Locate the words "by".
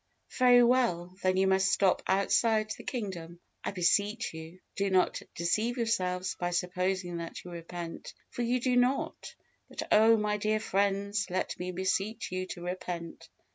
6.39-6.49